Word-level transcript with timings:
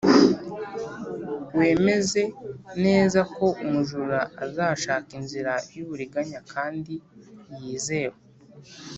wemeze 1.57 2.21
neza 2.83 3.19
ko 3.35 3.45
umujura 3.63 4.19
azashaka 4.45 5.09
inzira 5.19 5.53
yuburiganya 5.75 6.39
kandi 6.53 6.93
yizewe 7.59 8.17